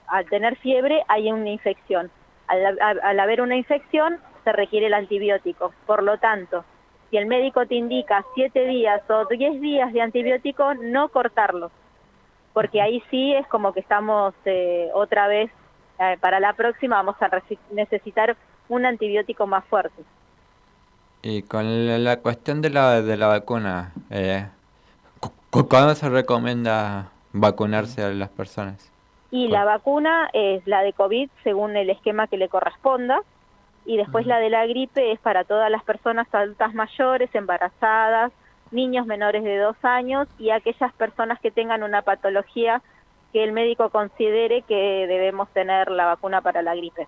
[0.06, 2.12] al tener fiebre hay una infección.
[2.46, 5.74] Al, haber una infección se requiere el antibiótico.
[5.88, 6.64] Por lo tanto,
[7.10, 11.72] si el médico te indica siete días o diez días de antibiótico, no cortarlos.
[12.54, 15.50] Porque ahí sí es como que estamos eh, otra vez,
[15.98, 17.32] eh, para la próxima vamos a
[17.72, 18.38] necesitar
[18.74, 20.04] un antibiótico más fuerte.
[21.22, 24.46] Y con la, la cuestión de la, de la vacuna, eh,
[25.20, 28.92] cu- cu- ¿cuándo se recomienda vacunarse a las personas?
[29.32, 33.22] Y la vacuna es la de COVID según el esquema que le corresponda.
[33.86, 38.32] Y después la de la gripe es para todas las personas adultas mayores, embarazadas,
[38.72, 42.82] niños menores de dos años y aquellas personas que tengan una patología
[43.34, 47.08] que el médico considere que debemos tener la vacuna para la gripe.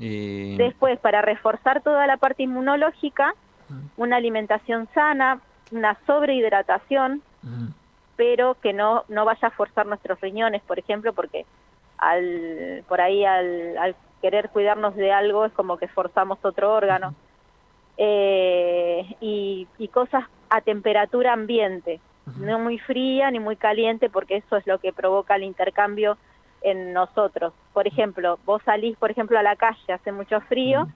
[0.00, 3.34] Después, para reforzar toda la parte inmunológica,
[3.96, 5.40] una alimentación sana,
[5.70, 7.22] una sobrehidratación,
[8.16, 11.44] pero que no, no vaya a forzar nuestros riñones, por ejemplo, porque
[11.98, 17.14] al, por ahí al, al querer cuidarnos de algo es como que forzamos otro órgano.
[17.98, 22.00] Eh, y, y cosas a temperatura ambiente,
[22.38, 26.16] no muy fría ni muy caliente, porque eso es lo que provoca el intercambio
[26.62, 27.52] en nosotros.
[27.72, 30.88] Por ejemplo, vos salís, por ejemplo, a la calle, hace mucho frío,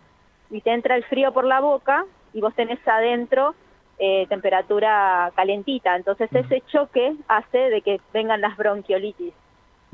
[0.51, 3.55] y te entra el frío por la boca, y vos tenés adentro
[3.99, 5.95] eh, temperatura calentita.
[5.97, 9.33] Entonces ese choque hace de que vengan las bronquiolitis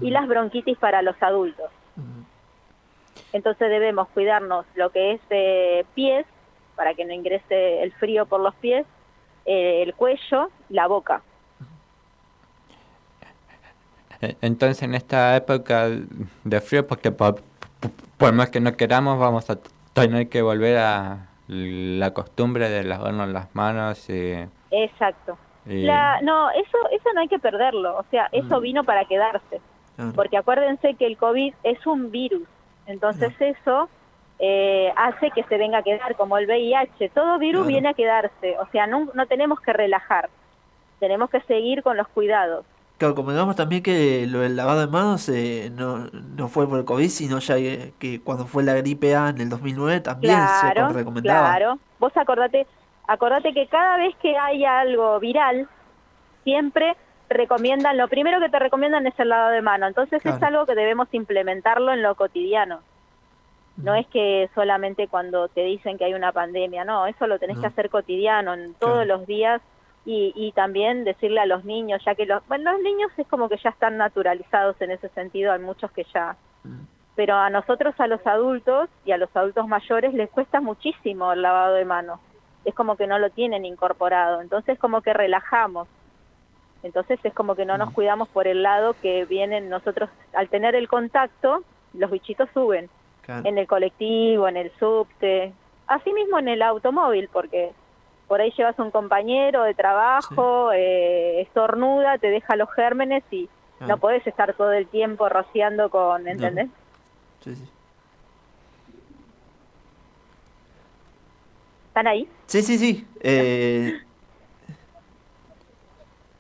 [0.01, 1.71] y las bronquitis para los adultos.
[3.33, 6.27] Entonces debemos cuidarnos lo que es eh, pies,
[6.77, 8.87] para que no ingrese el frío por los pies,
[9.45, 11.23] eh, el cuello, la boca.
[14.23, 15.89] E- Entonces en esta época
[16.45, 17.41] de frío, porque por,
[18.19, 19.59] por más que no queramos, vamos a
[19.93, 24.35] tener que volver a la costumbre de lavarnos las manos y...
[24.71, 25.37] Exacto.
[25.67, 29.61] y- La, no, eso, eso no hay que perderlo, o sea, eso vino para quedarse,
[29.97, 30.13] Claro.
[30.15, 32.47] porque acuérdense que el COVID es un virus,
[32.87, 33.89] entonces eso
[34.39, 37.69] eh, hace que se venga a quedar, como el VIH, todo virus Claro.
[37.69, 40.31] viene a quedarse, o sea, no, no tenemos que relajar,
[41.01, 42.65] tenemos que seguir con los cuidados.
[43.01, 46.85] Claro, convengamos también que lo del lavado de manos eh, no, no fue por el
[46.85, 50.89] COVID, sino ya que, que cuando fue la gripe A en el 2009 también Claro,
[50.89, 51.49] se recomendaba.
[51.49, 51.79] claro.
[51.99, 52.67] Vos acordate,
[53.07, 55.67] acordate que cada vez que hay algo viral,
[56.45, 56.95] siempre
[57.31, 59.87] recomiendan, lo primero que te recomiendan es el lavado de mano.
[59.87, 62.81] Entonces es algo que debemos implementarlo en lo cotidiano.
[63.79, 67.59] No es que solamente cuando te dicen que hay una pandemia, no, eso lo tenés
[67.61, 69.63] que hacer cotidiano, en todos los días
[70.05, 73.49] y, y también decirle a los niños, ya que los, bueno, los niños es como
[73.49, 76.37] que ya están naturalizados en ese sentido, hay muchos que ya,
[77.17, 81.43] pero a nosotros, a los adultos y a los adultos mayores les cuesta muchísimo el
[81.43, 82.21] lavado de manos,
[82.65, 85.87] es como que no lo tienen incorporado, entonces como que relajamos,
[86.83, 90.75] entonces es como que no nos cuidamos por el lado que vienen nosotros, al tener
[90.75, 92.89] el contacto, los bichitos suben.
[93.23, 93.47] Claro.
[93.47, 95.53] en el colectivo, en el subte,
[95.87, 97.73] así mismo en el automóvil, porque
[98.31, 103.49] por ahí llevas un compañero de trabajo, eh, estornuda, te deja los gérmenes y
[103.81, 103.97] no Claro.
[103.99, 106.69] podés estar todo el tiempo rociando con, ¿entendés?
[107.43, 107.65] Sí, sí.
[111.89, 112.29] ¿Están ahí?
[112.47, 113.05] Sí, sí, sí.
[113.21, 114.01] Eh,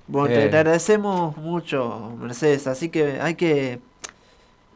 [0.07, 0.49] bueno, te, Eh.
[0.49, 2.68] te agradecemos mucho, Mercedes.
[2.68, 3.80] Así que hay que.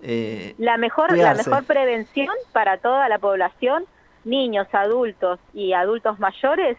[0.03, 3.85] eh, La mejor, la mejor prevención para toda la población,
[4.25, 6.77] niños, adultos y adultos mayores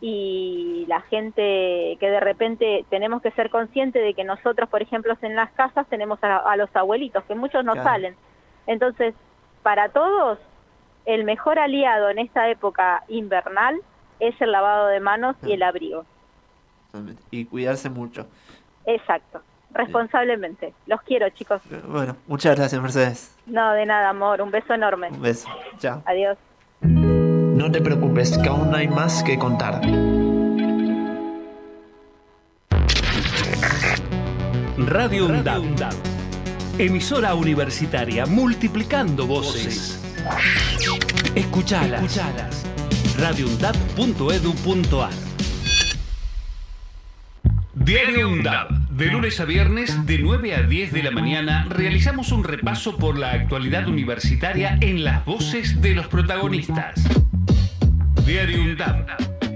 [0.00, 5.14] y la gente que de repente tenemos que ser conscientes de que nosotros, por ejemplo,
[5.22, 7.88] en las casas tenemos a, a los abuelitos, que muchos no Claro.
[7.88, 8.16] salen.
[8.66, 9.14] Entonces,
[9.62, 10.38] para todos,
[11.04, 13.80] el mejor aliado en esta época invernal
[14.20, 16.04] es el lavado de manos y el abrigo.
[17.30, 18.26] y cuidarse mucho.
[18.86, 19.42] Exacto,
[19.72, 20.72] responsablemente.
[20.86, 21.60] Los quiero, chicos.
[21.86, 23.36] Bueno, muchas gracias, Mercedes.
[23.46, 24.40] No, de nada, amor.
[24.42, 25.08] Un beso enorme.
[25.08, 25.48] Un beso.
[25.78, 26.02] Chao.
[26.06, 26.38] Adiós.
[27.58, 29.80] No te preocupes, que aún hay más que contar.
[34.76, 35.92] Radio UNDAB.
[36.78, 40.00] Emisora universitaria multiplicando voces.
[41.34, 42.04] Escuchalas.
[42.04, 42.64] Escuchalas.
[43.18, 45.10] radioundab.edu.ar
[47.74, 48.68] Diario UNDAB.
[48.90, 53.18] De lunes a viernes, de 9 a 10 de la mañana, realizamos un repaso por
[53.18, 57.02] la actualidad universitaria en las voces de los protagonistas.
[58.28, 59.06] Diario UNDAB.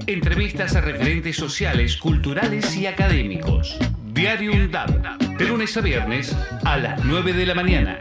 [0.07, 3.77] Entrevistas a referentes sociales, culturales y académicos.
[4.15, 5.19] Diario UNDAB.
[5.37, 8.01] De lunes a viernes a las 9 de la mañana.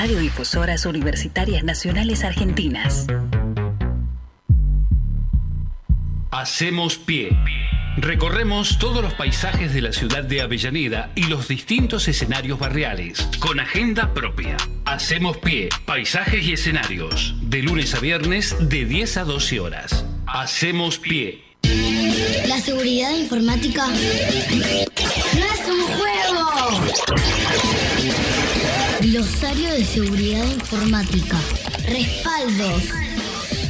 [0.01, 3.05] Radiodifusoras Universitarias Nacionales Argentinas.
[6.31, 7.37] Hacemos pie.
[7.97, 13.59] Recorremos todos los paisajes de la ciudad de Avellaneda y los distintos escenarios barriales, con
[13.59, 14.57] agenda propia.
[14.85, 20.03] Hacemos pie, paisajes y escenarios, de lunes a viernes de 10 a 12 horas.
[20.25, 21.43] Hacemos pie.
[22.47, 23.93] La seguridad informática no
[25.45, 26.41] es un juego.
[29.21, 31.39] Glosario de seguridad informática.
[31.85, 32.85] Respaldos.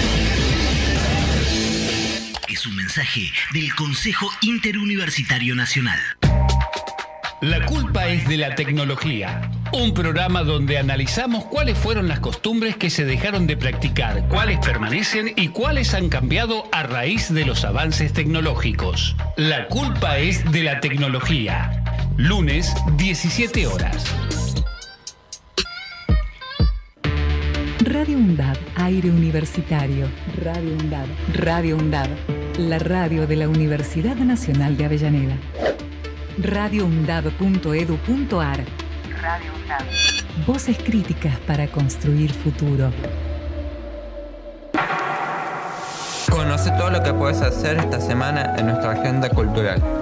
[2.48, 6.00] Es un mensaje del Consejo Interuniversitario Nacional.
[7.42, 9.50] La culpa es de la tecnología.
[9.72, 15.32] Un programa donde analizamos cuáles fueron las costumbres que se dejaron de practicar, cuáles permanecen
[15.38, 19.16] y cuáles han cambiado a raíz de los avances tecnológicos.
[19.38, 21.79] La culpa es de la tecnología.
[22.20, 24.04] Lunes, 17 horas.
[27.80, 30.06] Radio UNDAB, aire universitario.
[30.44, 32.10] Radio UNDAB, Radio UNDAB,
[32.58, 35.38] la radio de la Universidad Nacional de Avellaneda.
[36.40, 38.66] radioundab.edu.ar
[39.22, 39.86] Radio UNDAB.
[40.46, 42.92] Voces críticas para construir futuro.
[46.30, 49.99] Conoce todo lo que puedes hacer esta semana en nuestra agenda cultural.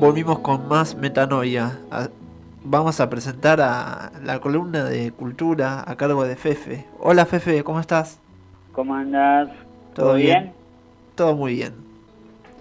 [0.00, 1.78] Volvimos con más metanoia.
[2.64, 6.86] Vamos a presentar a la columna de cultura a cargo de Fefe.
[7.00, 8.18] Hola Fefe, ¿cómo estás?
[8.72, 9.50] ¿Cómo andás?
[9.92, 10.54] ¿Todo bien?
[11.16, 11.74] Todo muy bien.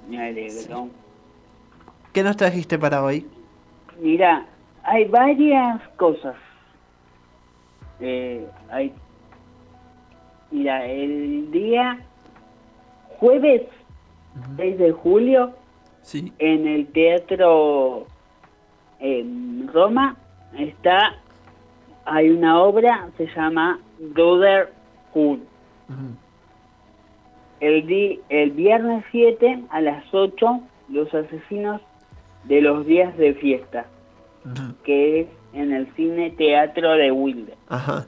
[0.09, 0.89] Me alegro.
[2.11, 3.25] ¿Qué nos trajiste para hoy?
[4.01, 4.45] Mira,
[4.83, 6.35] hay varias cosas.
[8.01, 8.91] Eh, hay,
[10.51, 11.99] mira, el día
[13.17, 13.61] jueves
[14.57, 15.53] 6 de julio
[16.01, 16.33] Sí.
[16.39, 18.07] en el teatro
[18.99, 20.15] en Roma
[20.57, 21.15] está
[22.05, 25.39] hay una obra se llama Brotherhood.
[27.59, 31.81] El, di- el viernes 7 a las 8, Los Asesinos
[32.45, 33.85] de los Días de Fiesta,
[34.83, 38.05] que es en el Cine Teatro de Wilde, Ajá.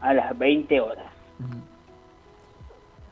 [0.00, 1.06] a las 20 horas.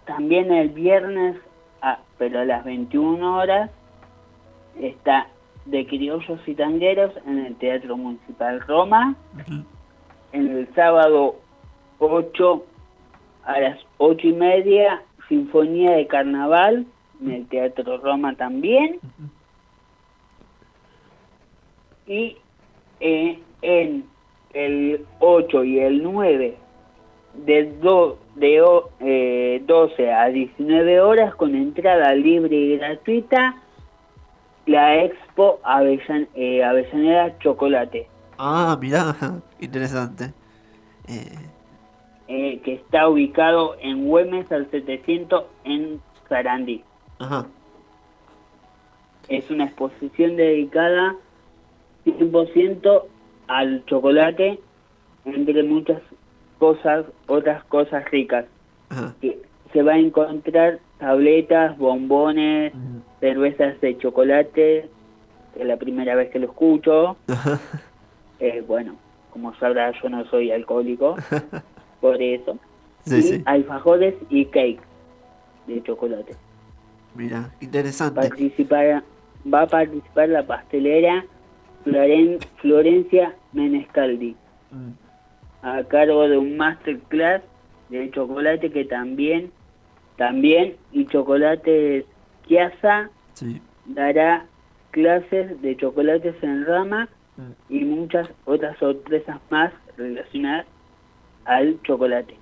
[0.07, 1.37] También el viernes,
[1.83, 3.71] a- pero a las 21 horas,
[4.81, 5.29] está
[5.67, 9.15] De Criollos y Tangueros en el Teatro Municipal Roma.
[10.33, 11.37] En el sábado
[11.99, 12.65] 8
[13.45, 16.87] a las 8 y media, Sinfonía de Carnaval
[17.23, 18.99] en el Teatro Roma también.
[22.07, 22.37] Y
[23.01, 24.05] eh, en
[24.53, 26.57] el 8 y el 9
[27.47, 28.63] de, do- de
[29.01, 33.57] eh, 12 a 19 horas con entrada libre y gratuita
[34.67, 38.09] la Expo Avellan- eh, Avellaneda Chocolate,
[38.39, 39.15] Ah, mirá,
[39.61, 40.33] interesante.
[41.07, 41.39] Eh,
[42.29, 46.83] eh, que está ubicado en Güemes al 700 en Sarandí.
[47.19, 47.47] ajá.
[49.29, 51.15] Es una exposición dedicada
[52.05, 53.05] 100%
[53.49, 54.61] al chocolate,
[55.25, 56.03] entre muchas
[56.59, 58.45] cosas, otras cosas ricas.
[58.91, 59.15] Ajá.
[59.21, 59.41] Que
[59.73, 62.73] se va a encontrar tabletas, bombones,
[63.21, 64.53] cervezas de chocolate,
[65.55, 67.17] que es la primera vez que lo escucho.
[68.41, 68.97] Eh, bueno,
[69.33, 71.17] como sabrás, yo no soy alcohólico,
[72.01, 72.59] por eso.
[73.05, 73.43] Sí, y sí.
[73.47, 74.81] alfajores y cake
[75.67, 76.35] de chocolate.
[77.15, 78.21] Mira, interesante.
[78.29, 79.03] Participar,
[79.53, 81.25] va a participar la pastelera
[81.85, 84.35] Floren- Florencia Menescaldi,
[85.63, 87.43] a cargo de un masterclass
[87.91, 89.53] de chocolate que también,
[90.17, 92.05] también y chocolates
[92.47, 93.61] Kiasa Sí.
[93.87, 94.47] dará
[94.91, 97.09] clases de chocolates en rama
[97.69, 100.67] y muchas otras sorpresas más relacionadas
[101.45, 102.35] al chocolate.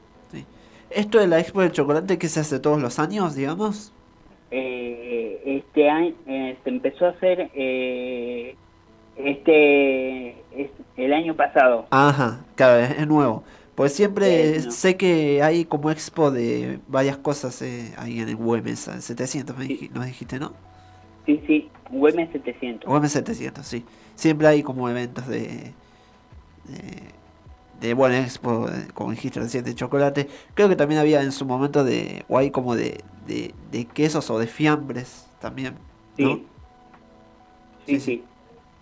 [0.91, 3.95] Esto de la Expo del Chocolate que se hace todos los años, digamos.
[4.51, 8.55] Eh, este año eh, se empezó a hacer eh,
[9.17, 11.87] este es- el año pasado.
[11.91, 13.43] Ajá, claro, es, es nuevo.
[13.75, 18.87] Pues siempre sé que hay como expo de varias cosas eh, ahí en el Güemes,
[18.89, 20.53] en 700 me dij- nos dijiste, ¿no?
[21.25, 22.89] Sí, sí, Güemes 700.
[22.89, 23.85] Güemes 700, sí.
[24.15, 25.73] Siempre hay como eventos de,
[26.65, 27.03] de,
[27.81, 30.29] de buena expo, eh, como dijiste recién, de chocolate.
[30.55, 34.31] Creo que también había en su momento de, o hay como de, de, de quesos
[34.31, 35.75] o de fiambres también,
[36.19, 36.37] ¿no?
[36.37, 36.47] Sí.
[37.87, 38.25] Sí, sí.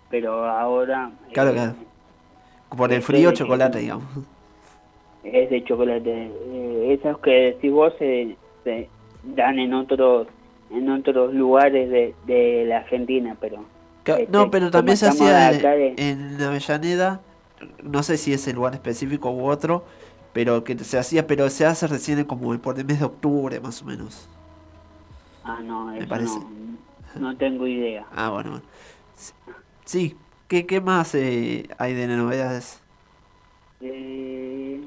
[0.09, 1.75] Pero ahora eh, Claro, claro.
[2.75, 4.05] Por el frío chocolate, digamos.
[5.23, 6.31] Es de chocolate.
[6.31, 8.89] Eh, esos que decís vos se, se
[9.23, 10.27] dan en otros
[10.71, 13.65] en otros lugares de, de la Argentina, pero...
[14.05, 17.21] Este, no, pero también se hacía en, en Avellaneda,
[17.83, 19.83] no sé si es el lugar específico u otro,
[20.33, 23.81] pero que se hacía, pero se hace recién como por el mes de octubre más
[23.81, 24.29] o menos.
[25.43, 26.39] Ah, no, eso parece.
[27.15, 28.05] no, no tengo idea.
[28.15, 28.65] Ah, bueno, bueno.
[29.85, 30.15] Sí,
[30.47, 32.81] ¿qué, qué más eh, hay de novedades?
[33.81, 34.81] Eh,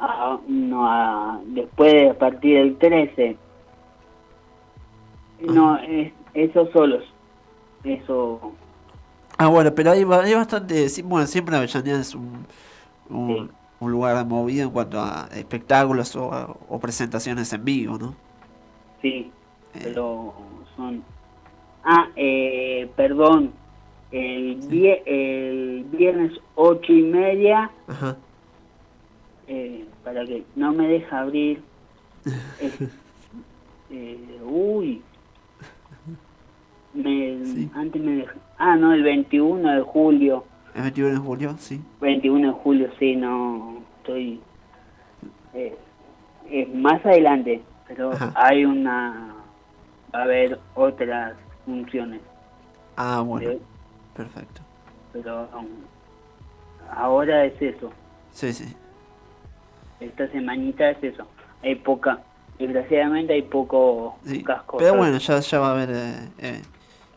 [0.00, 3.36] ah, no, ah, después de a partir del 13.
[5.42, 7.04] No, es, eso solos.
[7.84, 8.52] Eso,
[9.38, 12.44] Ah, bueno, pero hay, hay bastante, sí, bueno, siempre Avellaneda es un,
[13.08, 18.14] un, un lugar movido en cuanto a espectáculos o, a- o presentaciones en vivo, ¿no?
[19.00, 19.30] sí,
[19.72, 20.34] pero
[20.76, 21.02] son...
[21.84, 23.52] Ah, eh, perdón,
[24.12, 28.16] el, vie- el viernes ocho y media, Ajá.
[29.48, 31.62] eh, para que no me deja abrir.
[33.90, 35.02] eh, uy,
[36.94, 38.34] me, antes me deja...
[38.58, 40.44] Ah, no, el 21 de julio.
[40.74, 41.80] El 21 de julio, sí.
[42.00, 44.40] 21 de julio, sí, no, estoy...
[45.54, 45.76] eh,
[46.50, 49.34] es más adelante, pero hay una...
[50.14, 51.34] Va a haber otras
[51.64, 52.20] funciones,
[52.96, 53.58] Ah, bueno, Sí.
[54.14, 54.60] perfecto.
[55.12, 55.66] pero um,
[56.90, 57.92] ahora es eso.
[58.32, 58.74] Sí, sí.
[60.00, 61.26] Esta semanita es eso.
[61.62, 62.20] Hay poca,
[62.58, 64.78] desgraciadamente hay poco, pocas cosas.
[64.88, 66.62] Pero bueno, ya, ya va a haber eh, eh,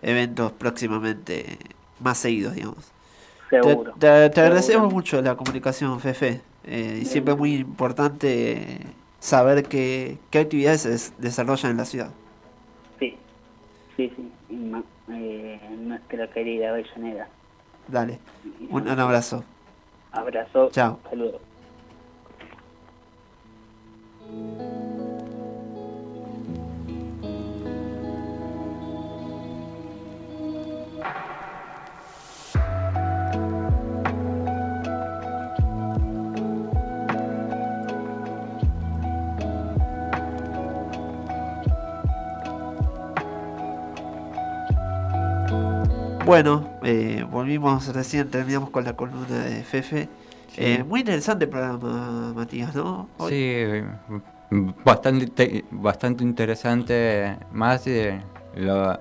[0.02, 1.58] eventos próximamente
[2.00, 2.92] más seguidos, digamos.
[3.50, 3.94] Seguro.
[3.94, 4.90] Te, te agradecemos Seguro.
[4.90, 6.42] mucho la comunicación, Fefe.
[6.66, 8.80] eh, y siempre es muy importante
[9.20, 12.10] saber qué, qué actividades se des- desarrollan en la ciudad.
[13.00, 13.16] Sí,
[13.96, 14.32] sí, sí.
[15.78, 17.28] nuestra querida Avellaneda.
[17.88, 18.20] Dale,
[18.70, 19.44] un, un abrazo.
[20.12, 20.70] Abrazo.
[20.72, 21.00] Chao.
[21.10, 21.42] Saludos.
[46.26, 50.10] Bueno, eh, volvimos recién, terminamos con la columna de Fefe.
[50.58, 53.10] Eh, muy interesante el programa, Matías, ¿no?
[53.18, 58.22] Hoy- Sí, bastante, bastante interesante, más de
[58.56, 59.00] lo,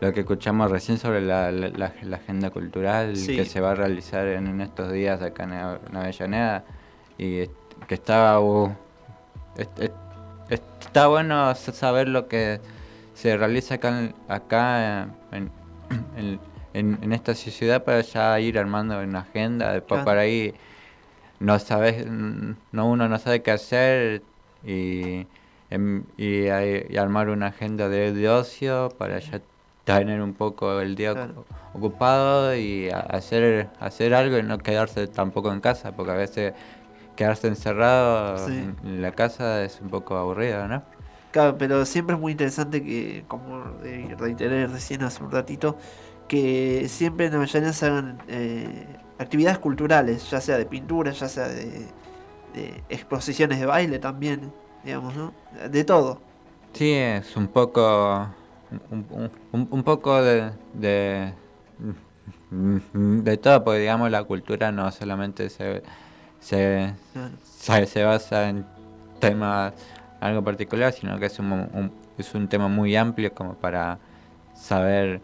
[0.00, 3.36] lo que escuchamos recién sobre la, la- la- agenda cultural Sí.
[3.36, 6.64] que se va a realizar en, en estos días acá en, en Avellaneda
[7.18, 7.46] y
[7.86, 8.72] que está, uh,
[9.56, 9.92] est- est-
[10.80, 12.60] está bueno sa- saber lo que
[13.14, 15.50] se realiza acá, en- acá en,
[16.72, 20.04] en- esta ciudad para ya ir armando una agenda, después Claro.
[20.04, 20.54] para ahí
[21.40, 24.22] no sabes, no uno no sabe qué hacer
[24.64, 25.26] y,
[25.70, 29.40] em- y, hay- y armar una agenda de, de ocio para ya
[29.84, 31.46] tener un poco el día Claro.
[31.72, 36.54] ocupado y hacer hacer algo y no quedarse tampoco en casa porque a veces
[37.16, 38.52] quedarse encerrado Sí.
[38.52, 40.82] en- en la casa es un poco aburrido, ¿no?
[41.32, 45.76] Claro, pero siempre es muy interesante que, como eh, reiteré recién hace un ratito,
[46.28, 48.86] que siempre en Avellaneda se hagan eh,
[49.18, 51.86] actividades culturales, ya sea de pintura, ya sea de,
[52.54, 54.52] de exposiciones de baile también,
[54.84, 55.32] digamos, ¿no?
[55.70, 56.20] De todo.
[56.74, 58.28] Sí, es un poco
[58.90, 61.32] un, un- un- un poco de, de
[62.50, 65.82] de todo, porque digamos la cultura no solamente se
[66.40, 67.30] se, Claro.
[67.42, 68.64] se, se basa en
[69.18, 69.72] temas
[70.20, 73.98] algo particular, sino que es un, un- es un tema muy amplio como para
[74.54, 75.20] saber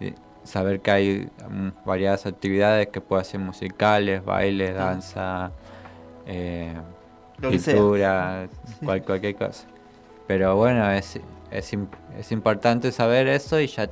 [0.00, 0.14] eh,
[0.44, 4.86] saber que hay mm, variadas actividades que pueden ser musicales, baile, Claro.
[4.86, 5.52] danza,
[6.26, 6.74] eh,
[7.40, 8.48] pintura,
[8.84, 9.66] cual- cualquier cosa.
[10.26, 11.20] Pero bueno, es,
[11.50, 11.72] es,
[12.18, 13.90] es importante saber eso y ya,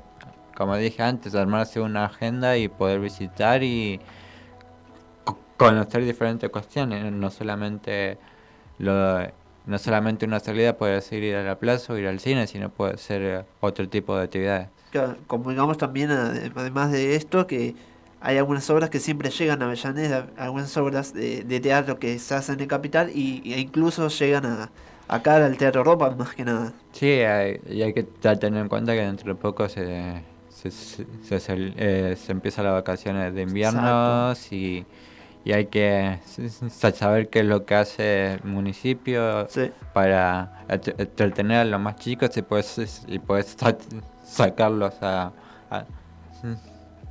[0.57, 4.01] como dije antes, armarse una agenda y poder visitar y
[5.24, 8.18] co- conocer diferentes cuestiones, no solamente
[8.78, 9.20] lo,
[9.66, 12.70] no solamente una salida puede ser ir a la plaza o ir al cine, sino
[12.70, 14.68] puede ser otro tipo de actividades.
[14.91, 17.74] Claro, como digamos también, ade- además de esto, que
[18.20, 22.34] hay algunas obras que siempre llegan a Avellaneda, algunas obras de, de teatro que se
[22.34, 24.70] hacen en Capital y, e incluso llegan a,
[25.09, 26.72] acá al Teatro Ropa, más que nada.
[26.93, 31.07] Sí, hay- y hay que tener en cuenta que dentro de poco se, se, se,
[31.22, 34.84] se- se- eh, empiezan las vacaciones de invierno y,
[35.45, 36.18] y hay que
[36.95, 39.47] saber qué es lo que hace el municipio
[39.95, 43.47] para entre- entretener a los más chicos y pues y poder
[44.31, 45.33] sacarlos a,
[45.70, 45.85] a-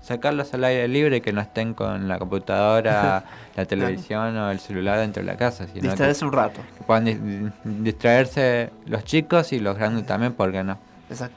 [0.01, 3.23] sacarlos al aire libre que no estén con la computadora,
[3.55, 5.67] la televisión o el celular dentro de la casa.
[5.67, 6.61] Sino Distraerse un rato.
[6.77, 10.77] Que puedan dis- distraerse los chicos y los grandes también, ¿por qué no?
[11.09, 11.35] Exacto.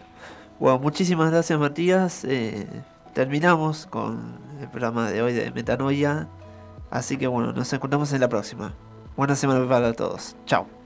[0.58, 2.24] Bueno, muchísimas gracias Matías.
[2.24, 2.66] Eh,
[3.14, 6.28] terminamos con el programa de hoy de Metanoia.
[6.90, 8.72] Así que bueno, nos encontramos en la próxima.
[9.16, 10.36] Buena semana para todos.
[10.46, 10.81] Chao.